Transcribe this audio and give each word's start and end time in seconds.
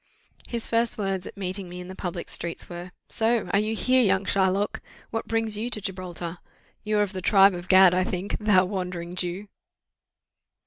"His 0.47 0.67
first 0.67 0.97
words 0.97 1.27
at 1.27 1.37
meeting 1.37 1.69
me 1.69 1.79
in 1.79 1.87
the 1.87 1.93
public 1.93 2.27
streets 2.27 2.67
were, 2.67 2.91
'So! 3.07 3.51
are 3.53 3.59
you 3.59 3.75
here, 3.75 4.01
young 4.03 4.25
Shylock? 4.25 4.81
What 5.11 5.27
brings 5.27 5.57
you 5.57 5.69
to 5.69 5.79
Gibraltar? 5.79 6.39
You 6.83 6.97
are 6.97 7.03
of 7.03 7.13
the 7.13 7.21
tribe 7.21 7.53
of 7.53 7.67
Gad, 7.67 7.93
I 7.93 8.03
think, 8.03 8.39
_thou 8.39 8.67
Wandering 8.67 9.13
Jew! 9.13 9.47